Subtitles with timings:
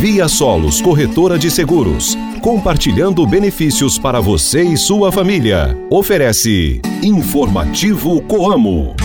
[0.00, 5.76] Via Solos Corretora de Seguros, compartilhando benefícios para você e sua família.
[5.90, 8.96] Oferece Informativo Coamo.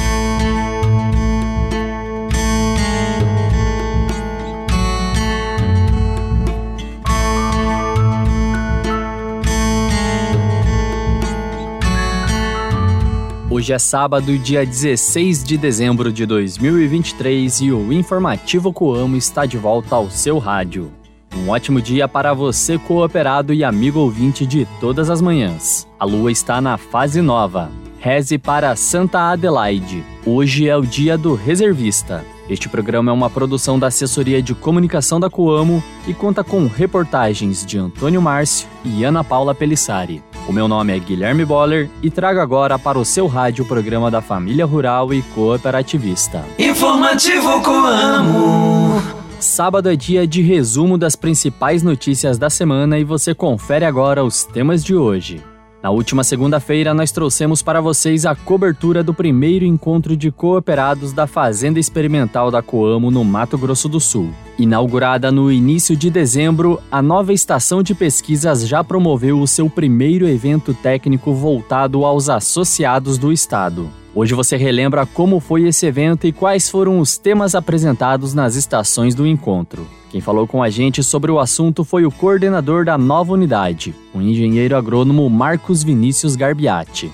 [13.66, 19.58] Hoje é sábado, dia 16 de dezembro de 2023 e o Informativo Coamo está de
[19.58, 20.92] volta ao seu rádio.
[21.36, 25.88] Um ótimo dia para você, cooperado e amigo ouvinte de todas as manhãs.
[26.00, 27.72] A lua está na fase nova.
[28.00, 30.04] Reze para Santa Adelaide.
[30.24, 32.24] Hoje é o dia do reservista.
[32.48, 37.66] Este programa é uma produção da Assessoria de Comunicação da Coamo e conta com reportagens
[37.66, 40.22] de Antônio Márcio e Ana Paula Pelissari.
[40.48, 44.12] O meu nome é Guilherme Boller e trago agora para o seu rádio o programa
[44.12, 46.46] da família rural e cooperativista.
[46.60, 49.02] Informativo Coamo.
[49.40, 54.44] Sábado é dia de resumo das principais notícias da semana e você confere agora os
[54.44, 55.42] temas de hoje.
[55.86, 61.28] Na última segunda-feira, nós trouxemos para vocês a cobertura do primeiro encontro de cooperados da
[61.28, 64.32] Fazenda Experimental da Coamo, no Mato Grosso do Sul.
[64.58, 70.28] Inaugurada no início de dezembro, a nova estação de pesquisas já promoveu o seu primeiro
[70.28, 73.88] evento técnico voltado aos associados do Estado.
[74.18, 79.14] Hoje você relembra como foi esse evento e quais foram os temas apresentados nas estações
[79.14, 79.86] do encontro.
[80.10, 84.22] Quem falou com a gente sobre o assunto foi o coordenador da nova unidade, o
[84.22, 87.12] engenheiro agrônomo Marcos Vinícius Garbiati.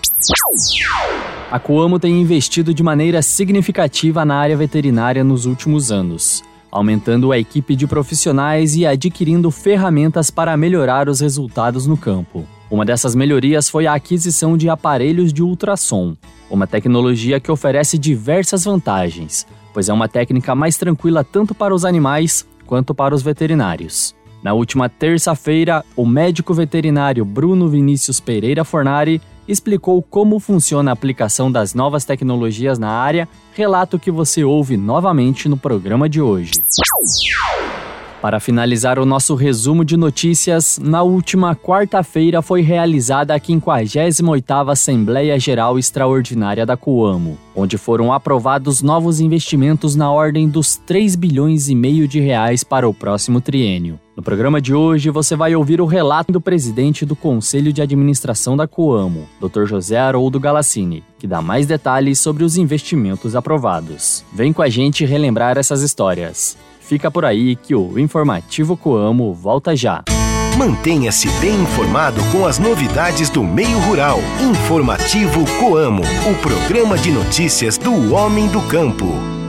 [1.50, 7.40] A Coamo tem investido de maneira significativa na área veterinária nos últimos anos, aumentando a
[7.40, 12.46] equipe de profissionais e adquirindo ferramentas para melhorar os resultados no campo.
[12.70, 16.16] Uma dessas melhorias foi a aquisição de aparelhos de ultrassom,
[16.52, 21.86] uma tecnologia que oferece diversas vantagens, pois é uma técnica mais tranquila tanto para os
[21.86, 24.14] animais quanto para os veterinários.
[24.44, 31.52] Na última terça-feira, o médico veterinário Bruno Vinícius Pereira Fornari explicou como funciona a aplicação
[31.52, 36.54] das novas tecnologias na área, relato que você ouve novamente no programa de hoje.
[38.22, 45.40] Para finalizar o nosso resumo de notícias, na última quarta-feira foi realizada a 58ª Assembleia
[45.40, 51.74] Geral Extraordinária da Coamo, onde foram aprovados novos investimentos na ordem dos 3 bilhões e
[51.74, 54.00] meio de reais para o próximo triênio.
[54.16, 58.56] No programa de hoje, você vai ouvir o relato do presidente do Conselho de Administração
[58.56, 59.66] da Coamo, Dr.
[59.66, 64.24] José Haroldo Galassini, que dá mais detalhes sobre os investimentos aprovados.
[64.31, 66.56] Vem com a gente relembrar essas histórias.
[66.91, 70.03] Fica por aí que o Informativo Coamo volta já.
[70.57, 74.19] Mantenha-se bem informado com as novidades do meio rural.
[74.41, 79.41] Informativo Coamo, o programa de notícias do homem do campo.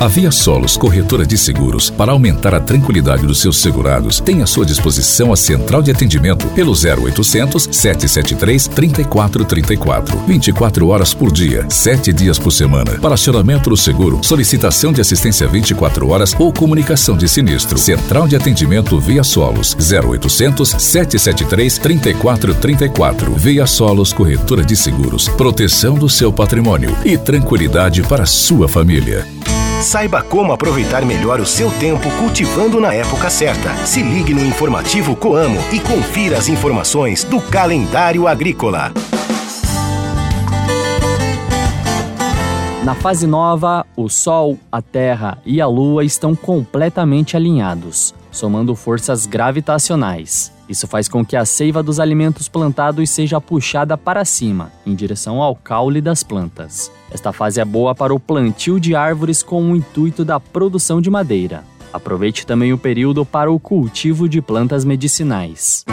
[0.00, 4.46] A Via Solos Corretora de Seguros, para aumentar a tranquilidade dos seus segurados, tem à
[4.46, 10.16] sua disposição a central de atendimento pelo 0800 773 3434.
[10.20, 12.92] 24 horas por dia, 7 dias por semana.
[13.00, 17.76] Para acionamento do seguro, solicitação de assistência 24 horas ou comunicação de sinistro.
[17.76, 23.34] Central de atendimento Via Solos 0800 773 3434.
[23.34, 25.26] Via Solos Corretora de Seguros.
[25.30, 29.26] Proteção do seu patrimônio e tranquilidade para sua família.
[29.82, 33.74] Saiba como aproveitar melhor o seu tempo cultivando na época certa.
[33.86, 38.92] Se ligue no informativo Coamo e confira as informações do calendário agrícola.
[42.84, 49.26] Na fase nova, o Sol, a Terra e a Lua estão completamente alinhados, somando forças
[49.26, 50.57] gravitacionais.
[50.68, 55.40] Isso faz com que a seiva dos alimentos plantados seja puxada para cima, em direção
[55.40, 56.92] ao caule das plantas.
[57.10, 61.08] Esta fase é boa para o plantio de árvores com o intuito da produção de
[61.08, 61.64] madeira.
[61.90, 65.86] Aproveite também o período para o cultivo de plantas medicinais.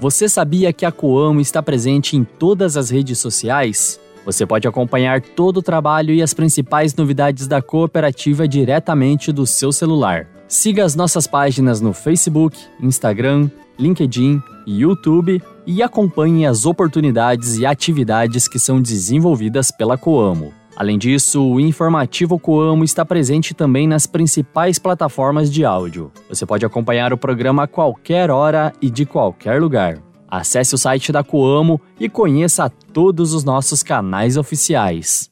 [0.00, 3.98] Você sabia que a Coamo está presente em todas as redes sociais?
[4.24, 9.72] Você pode acompanhar todo o trabalho e as principais novidades da cooperativa diretamente do seu
[9.72, 10.28] celular.
[10.48, 17.66] Siga as nossas páginas no Facebook, Instagram, LinkedIn e YouTube e acompanhe as oportunidades e
[17.66, 20.54] atividades que são desenvolvidas pela Coamo.
[20.74, 26.10] Além disso, o informativo Coamo está presente também nas principais plataformas de áudio.
[26.30, 29.98] Você pode acompanhar o programa a qualquer hora e de qualquer lugar.
[30.26, 35.28] Acesse o site da Coamo e conheça todos os nossos canais oficiais.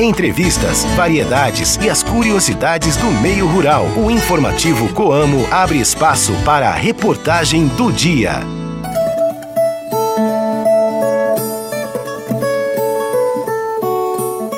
[0.00, 3.86] Entrevistas, variedades e as curiosidades do meio rural.
[3.96, 8.40] O informativo Coamo abre espaço para a reportagem do dia.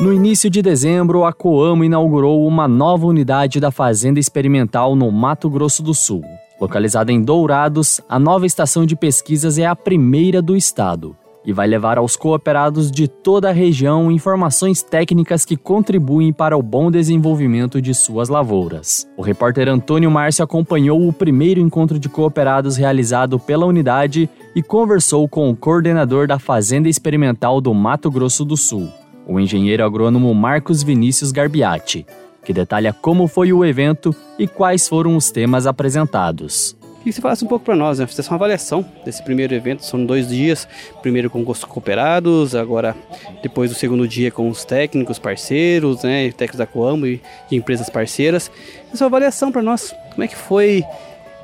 [0.01, 5.49] No início de dezembro, a Coamo inaugurou uma nova unidade da Fazenda Experimental no Mato
[5.49, 6.25] Grosso do Sul.
[6.61, 11.15] Localizada em Dourados, a nova estação de pesquisas é a primeira do estado
[11.49, 16.63] e vai levar aos cooperados de toda a região informações técnicas que contribuem para o
[16.63, 19.09] bom desenvolvimento de suas lavouras.
[19.17, 25.27] O repórter Antônio Márcio acompanhou o primeiro encontro de cooperados realizado pela unidade e conversou
[25.27, 28.87] com o coordenador da Fazenda Experimental do Mato Grosso do Sul,
[29.27, 32.05] o engenheiro agrônomo Marcos Vinícius Garbiati,
[32.45, 36.77] que detalha como foi o evento e quais foram os temas apresentados.
[37.03, 38.07] Que você falasse um pouco para nós, né?
[38.07, 39.85] Fizesse uma avaliação desse primeiro evento.
[39.85, 40.69] São dois dias,
[41.01, 42.95] primeiro com os cooperados, agora
[43.43, 46.31] depois o segundo dia com os técnicos parceiros, né?
[46.33, 48.51] Técnicos da Coamo e, e empresas parceiras.
[48.93, 50.85] Essa avaliação para nós, como é que foi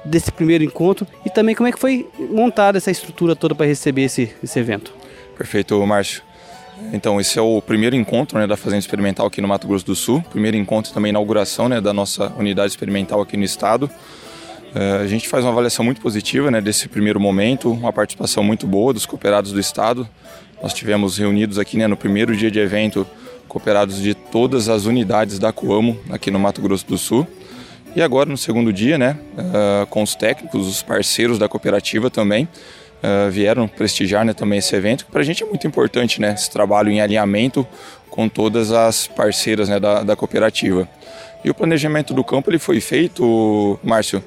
[0.04, 4.02] desse primeiro encontro e também como é que foi montada essa estrutura toda para receber
[4.02, 4.92] esse, esse evento.
[5.36, 6.22] Perfeito, Márcio.
[6.92, 9.94] Então, esse é o primeiro encontro né, da Fazenda Experimental aqui no Mato Grosso do
[9.94, 10.22] Sul.
[10.30, 13.88] Primeiro encontro também inauguração né, da nossa unidade experimental aqui no estado.
[14.74, 18.66] Uh, a gente faz uma avaliação muito positiva né, desse primeiro momento, uma participação muito
[18.66, 20.08] boa dos cooperados do estado.
[20.60, 23.06] Nós tivemos reunidos aqui né, no primeiro dia de evento
[23.46, 27.24] cooperados de todas as unidades da Coamo aqui no Mato Grosso do Sul.
[27.94, 32.48] E agora no segundo dia, né, uh, com os técnicos, os parceiros da cooperativa também,
[33.04, 36.50] uh, vieram prestigiar né, também esse evento, para a gente é muito importante, né, esse
[36.50, 37.64] trabalho em alinhamento
[38.10, 40.88] com todas as parceiras né, da, da cooperativa.
[41.44, 44.24] E o planejamento do campo ele foi feito, Márcio,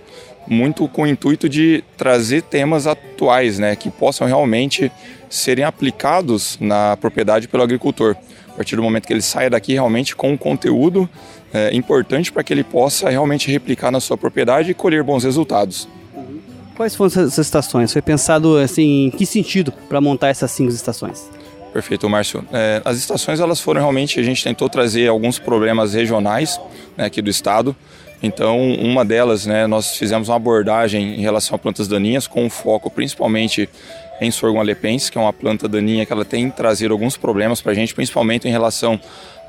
[0.48, 4.92] muito com o intuito de trazer temas atuais, né, que possam realmente
[5.30, 8.16] serem aplicados na propriedade pelo agricultor.
[8.50, 11.08] A partir do momento que ele saia daqui realmente com um conteúdo
[11.54, 15.88] é, importante para que ele possa realmente replicar na sua propriedade e colher bons resultados.
[16.76, 17.92] Quais foram essas estações?
[17.92, 21.30] Foi pensado assim, em que sentido para montar essas cinco estações?
[21.74, 22.46] Perfeito, Márcio.
[22.52, 26.60] É, as estações elas foram realmente a gente tentou trazer alguns problemas regionais
[26.96, 27.76] né, aqui do estado.
[28.22, 32.90] Então, uma delas, né, nós fizemos uma abordagem em relação a plantas daninhas com foco
[32.90, 33.70] principalmente
[34.20, 37.72] em sorgo alepense, que é uma planta daninha que ela tem trazido alguns problemas para
[37.72, 39.00] a gente, principalmente em relação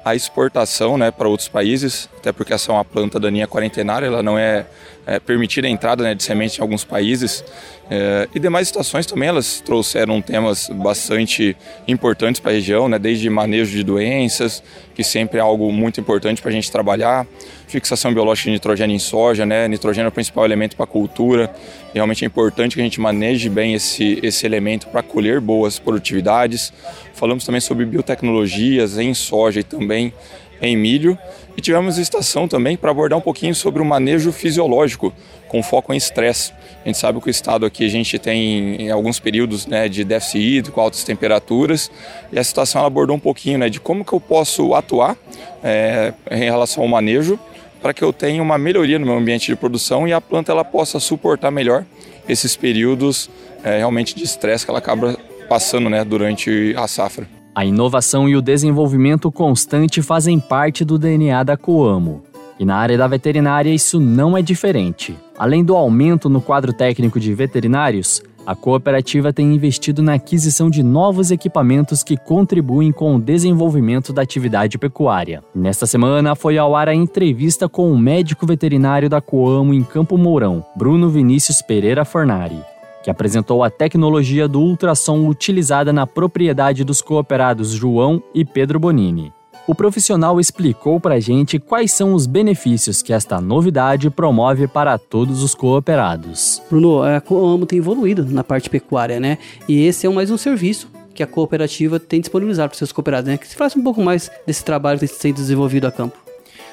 [0.05, 4.23] à exportação né, para outros países, até porque essa é uma planta daninha quarentenária, ela
[4.23, 4.67] não é
[5.09, 7.43] é, permitir a entrada né, de semente em alguns países.
[7.91, 11.57] É, e demais estações também elas trouxeram temas bastante
[11.87, 14.63] importantes para a região, né, desde manejo de doenças,
[14.95, 17.27] que sempre é algo muito importante para a gente trabalhar,
[17.67, 21.51] fixação biológica de nitrogênio em soja, né, nitrogênio é o principal elemento para a cultura,
[21.95, 26.71] realmente é importante que a gente maneje bem esse, esse elemento para colher boas produtividades.
[27.15, 30.13] Falamos também sobre biotecnologias em soja e também
[30.61, 31.19] em milho
[31.57, 35.13] e tivemos estação também para abordar um pouquinho sobre o manejo fisiológico,
[35.49, 36.53] com foco em estresse.
[36.85, 40.05] A gente sabe que o estado aqui a gente tem em alguns períodos né, de
[40.05, 41.91] déficit hídrico, altas temperaturas,
[42.33, 45.17] e a situação abordou um pouquinho né, de como que eu posso atuar
[45.63, 47.39] é, em relação ao manejo
[47.81, 50.65] para que eu tenha uma melhoria no meu ambiente de produção e a planta ela
[50.65, 51.85] possa suportar melhor
[52.29, 53.31] esses períodos
[53.65, 55.17] é, realmente de estresse que ela acaba
[55.49, 57.38] passando né, durante a safra.
[57.59, 62.23] A inovação e o desenvolvimento constante fazem parte do DNA da Coamo.
[62.57, 65.17] E na área da veterinária isso não é diferente.
[65.37, 70.85] Além do aumento no quadro técnico de veterinários, a cooperativa tem investido na aquisição de
[70.85, 75.43] novos equipamentos que contribuem com o desenvolvimento da atividade pecuária.
[75.53, 80.17] Nesta semana foi ao ar a entrevista com o médico veterinário da Coamo em Campo
[80.17, 82.63] Mourão, Bruno Vinícius Pereira Fornari
[83.09, 89.33] que apresentou a tecnologia do ultrassom utilizada na propriedade dos cooperados João e Pedro Bonini.
[89.67, 94.99] O profissional explicou para a gente quais são os benefícios que esta novidade promove para
[94.99, 96.61] todos os cooperados.
[96.69, 99.39] Bruno, a Coamo tem evoluído na parte pecuária, né?
[99.67, 103.39] E esse é mais um serviço que a cooperativa tem disponibilizado para seus cooperados, né?
[103.39, 106.28] Que se faça um pouco mais desse trabalho que tem sido desenvolvido a campo.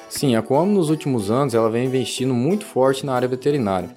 [0.08, 3.90] Sim, a Coamo nos últimos anos ela vem investindo muito forte na área veterinária,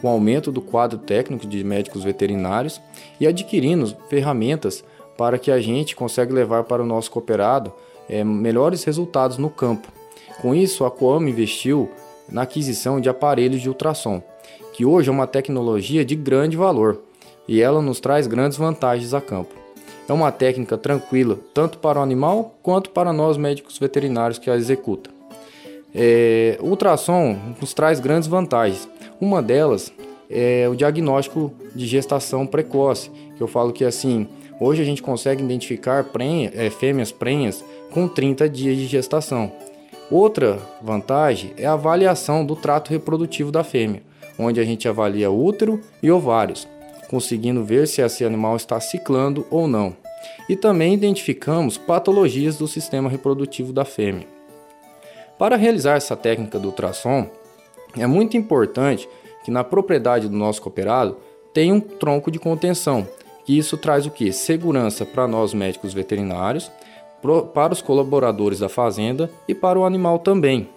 [0.00, 2.80] com aumento do quadro técnico de médicos veterinários
[3.20, 4.84] e adquirindo ferramentas
[5.18, 7.72] para que a gente consiga levar para o nosso cooperado
[8.08, 9.88] é, melhores resultados no campo.
[10.40, 11.90] Com isso, a Coamo investiu
[12.28, 14.22] na aquisição de aparelhos de ultrassom,
[14.72, 17.02] que hoje é uma tecnologia de grande valor
[17.48, 19.54] e ela nos traz grandes vantagens a campo.
[20.08, 24.56] É uma técnica tranquila tanto para o animal quanto para nós médicos veterinários que a
[24.56, 25.15] executam.
[25.98, 28.86] É, o ultrassom nos traz grandes vantagens.
[29.18, 29.90] Uma delas
[30.28, 34.28] é o diagnóstico de gestação precoce, que eu falo que assim,
[34.60, 39.50] hoje a gente consegue identificar prenha, é, fêmeas prenhas com 30 dias de gestação.
[40.10, 44.02] Outra vantagem é a avaliação do trato reprodutivo da fêmea,
[44.38, 46.68] onde a gente avalia útero e ovários,
[47.08, 49.96] conseguindo ver se esse animal está ciclando ou não.
[50.48, 54.35] e também identificamos patologias do sistema reprodutivo da fêmea.
[55.38, 57.28] Para realizar essa técnica do ultrassom,
[57.96, 59.08] é muito importante
[59.44, 61.16] que na propriedade do nosso cooperado
[61.52, 63.06] tenha um tronco de contenção,
[63.44, 64.32] que isso traz o que?
[64.32, 66.70] Segurança para nós médicos veterinários,
[67.54, 70.68] para os colaboradores da fazenda e para o animal também.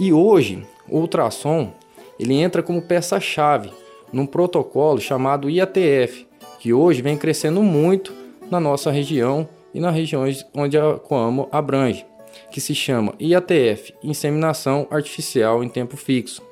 [0.00, 1.72] E hoje, o ultrassom
[2.18, 3.72] ele entra como peça-chave
[4.12, 6.26] num protocolo chamado IATF,
[6.58, 8.12] que hoje vem crescendo muito
[8.50, 12.04] na nossa região e nas regiões onde a Coamo abrange,
[12.50, 16.42] que se chama IATF, Inseminação Artificial em Tempo Fixo,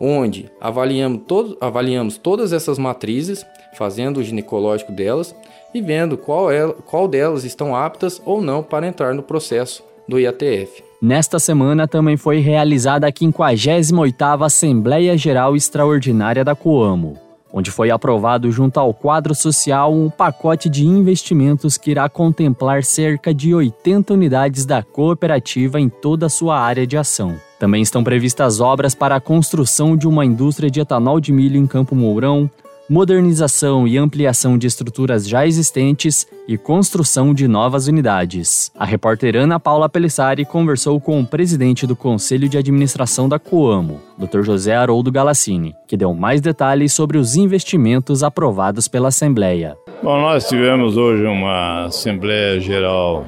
[0.00, 3.44] onde avaliamos, todo, avaliamos todas essas matrizes,
[3.76, 5.34] fazendo o ginecológico delas
[5.74, 10.18] e vendo qual, é, qual delas estão aptas ou não para entrar no processo do
[10.18, 10.84] IATF.
[11.00, 17.18] Nesta semana também foi realizada a 58ª Assembleia Geral Extraordinária da Coamo,
[17.52, 23.32] onde foi aprovado junto ao quadro social um pacote de investimentos que irá contemplar cerca
[23.32, 27.36] de 80 unidades da cooperativa em toda a sua área de ação.
[27.58, 31.66] Também estão previstas obras para a construção de uma indústria de etanol de milho em
[31.66, 32.50] Campo Mourão,
[32.88, 38.70] modernização e ampliação de estruturas já existentes e construção de novas unidades.
[38.78, 44.00] A repórter Ana Paula Pelissari conversou com o presidente do Conselho de Administração da Coamo,
[44.16, 44.42] Dr.
[44.42, 49.76] José Haroldo Galassini, que deu mais detalhes sobre os investimentos aprovados pela Assembleia.
[50.02, 53.26] Bom, nós tivemos hoje uma Assembleia Geral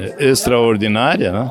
[0.00, 1.50] eh, extraordinária, né?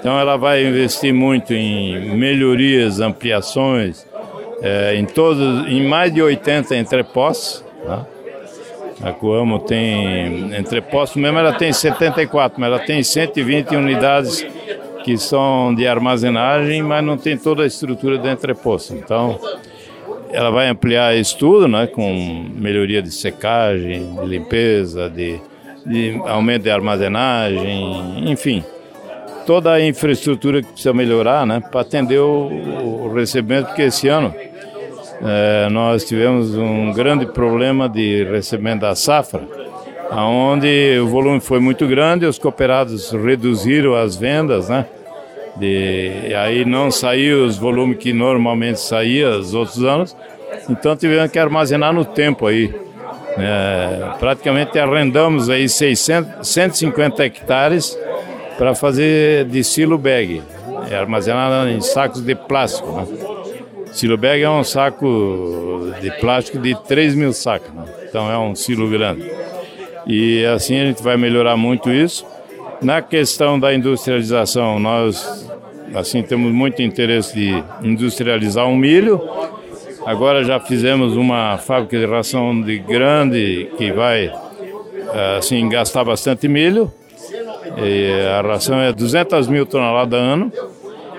[0.00, 4.06] Então ela vai investir muito em melhorias, ampliações,
[4.62, 7.64] é, em todos, em mais de 80 entrepostos.
[7.84, 8.06] Tá?
[9.02, 14.46] A Coamo tem entrepostos, mesmo ela tem 74, mas ela tem 120 unidades
[15.02, 18.94] que são de armazenagem, mas não tem toda a estrutura do entreposto.
[18.94, 19.40] Então,
[20.30, 25.40] ela vai ampliar isso tudo, né, com melhoria de secagem, de limpeza, de,
[25.86, 28.62] de aumento de armazenagem, enfim,
[29.46, 34.34] toda a infraestrutura que precisa melhorar, né, para atender o, o recebimento, porque esse ano
[35.22, 39.42] é, nós tivemos um grande problema de recebimento da safra,
[40.12, 44.86] onde o volume foi muito grande, os cooperados reduziram as vendas, né?
[45.56, 50.16] De, aí não saiu os volumes que normalmente saía os outros anos,
[50.68, 52.74] então tivemos que armazenar no tempo aí.
[53.38, 57.96] É, praticamente arrendamos aí 600, 150 hectares
[58.58, 60.42] para fazer de silo bag,
[60.90, 62.90] é, armazenado em sacos de plástico.
[62.92, 63.29] Né?
[63.92, 67.84] Silo bag é um saco de plástico de 3 mil sacos, né?
[68.08, 69.30] então é um silo grande.
[70.06, 72.24] E assim a gente vai melhorar muito isso.
[72.80, 75.48] Na questão da industrialização, nós
[75.94, 79.20] assim temos muito interesse de industrializar o um milho.
[80.06, 84.32] Agora já fizemos uma fábrica de ração de grande que vai
[85.36, 86.90] assim gastar bastante milho.
[87.76, 90.52] E a ração é 200 mil toneladas ano,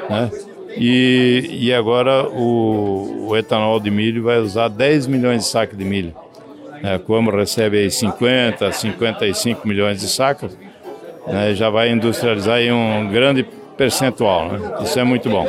[0.10, 0.32] né?
[0.78, 5.84] E, e agora o, o, etanol de milho vai usar 10 milhões de sacos de
[5.84, 6.14] milho.
[6.84, 10.58] É, como recebe aí 50, 55 milhões de sacos,
[11.28, 13.46] né, já vai industrializar aí um grande
[13.78, 14.52] percentual.
[14.52, 14.60] Né?
[14.84, 15.46] Isso é muito bom.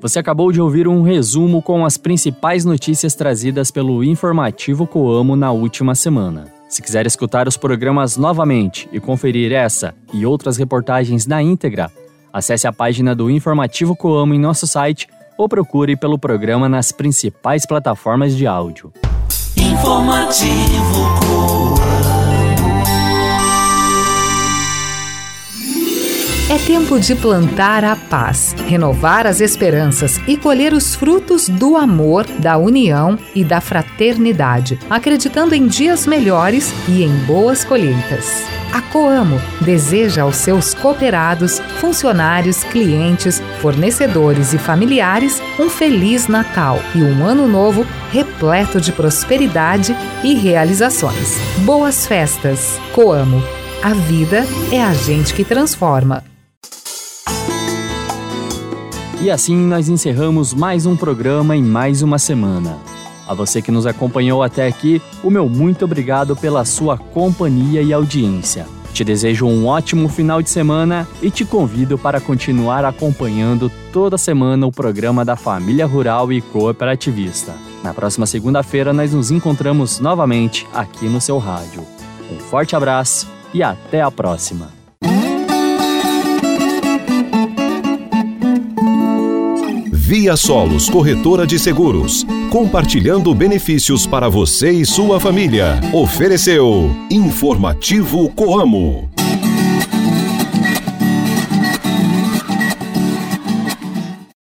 [0.00, 5.52] Você acabou de ouvir um resumo com as principais notícias trazidas pelo informativo Coamo na
[5.52, 6.46] última semana.
[6.68, 11.90] Se quiser escutar os programas novamente e conferir essa e outras reportagens na íntegra,
[12.32, 17.66] Acesse a página do Informativo Coamo em nosso site ou procure pelo programa nas principais
[17.66, 18.92] plataformas de áudio.
[19.56, 21.82] Informativo Coamo.
[26.50, 32.26] É tempo de plantar a paz, renovar as esperanças e colher os frutos do amor,
[32.26, 38.44] da união e da fraternidade, acreditando em dias melhores e em boas colheitas.
[38.72, 47.02] A Coamo deseja aos seus cooperados, funcionários, clientes, fornecedores e familiares um feliz Natal e
[47.02, 51.36] um ano novo repleto de prosperidade e realizações.
[51.66, 52.80] Boas festas!
[52.94, 53.42] Coamo.
[53.82, 56.24] A vida é a gente que transforma.
[59.20, 62.91] E assim nós encerramos mais um programa em mais uma semana.
[63.26, 67.92] A você que nos acompanhou até aqui, o meu muito obrigado pela sua companhia e
[67.92, 68.66] audiência.
[68.92, 74.66] Te desejo um ótimo final de semana e te convido para continuar acompanhando toda semana
[74.66, 77.54] o programa da Família Rural e Cooperativista.
[77.82, 81.84] Na próxima segunda-feira nós nos encontramos novamente aqui no seu rádio.
[82.30, 84.82] Um forte abraço e até a próxima!
[90.12, 95.80] Via Solos Corretora de Seguros, compartilhando benefícios para você e sua família.
[95.90, 99.11] Ofereceu Informativo Coamo.